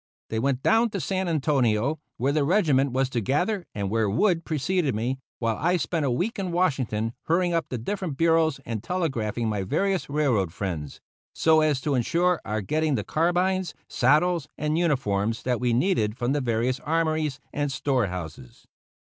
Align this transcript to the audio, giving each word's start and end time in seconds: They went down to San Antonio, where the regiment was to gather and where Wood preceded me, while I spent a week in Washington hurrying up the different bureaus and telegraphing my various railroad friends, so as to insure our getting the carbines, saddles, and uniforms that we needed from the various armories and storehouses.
They 0.31 0.39
went 0.39 0.63
down 0.63 0.89
to 0.89 0.99
San 0.99 1.27
Antonio, 1.27 1.99
where 2.17 2.31
the 2.33 2.43
regiment 2.43 2.91
was 2.91 3.07
to 3.11 3.21
gather 3.21 3.67
and 3.75 3.91
where 3.91 4.09
Wood 4.09 4.45
preceded 4.45 4.95
me, 4.95 5.19
while 5.37 5.57
I 5.57 5.77
spent 5.77 6.07
a 6.07 6.09
week 6.09 6.39
in 6.39 6.51
Washington 6.51 7.13
hurrying 7.25 7.53
up 7.53 7.67
the 7.69 7.77
different 7.77 8.17
bureaus 8.17 8.59
and 8.65 8.81
telegraphing 8.83 9.47
my 9.47 9.61
various 9.61 10.09
railroad 10.09 10.51
friends, 10.53 11.01
so 11.35 11.61
as 11.61 11.79
to 11.81 11.93
insure 11.93 12.41
our 12.43 12.61
getting 12.61 12.95
the 12.95 13.03
carbines, 13.03 13.75
saddles, 13.87 14.47
and 14.57 14.75
uniforms 14.75 15.43
that 15.43 15.59
we 15.61 15.71
needed 15.71 16.17
from 16.17 16.31
the 16.33 16.41
various 16.41 16.79
armories 16.79 17.39
and 17.53 17.71
storehouses. 17.71 18.65